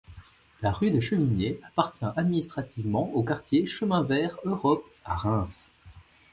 La 0.63 0.71
rue 0.71 0.89
de 0.89 0.99
Chevigné 0.99 1.59
appartient 1.67 2.05
administrativement 2.15 3.11
au 3.13 3.21
Quartier 3.21 3.67
Chemin 3.67 4.01
Vert- 4.01 4.35
Europe 4.45 4.83
à 5.05 5.13
Reims. 5.13 5.75